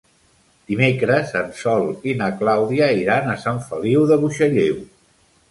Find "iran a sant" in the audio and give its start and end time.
3.03-3.61